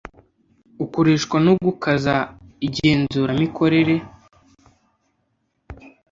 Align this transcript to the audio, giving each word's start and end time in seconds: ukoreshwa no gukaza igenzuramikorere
ukoreshwa 0.85 1.37
no 1.45 1.53
gukaza 1.65 2.15
igenzuramikorere 2.67 3.95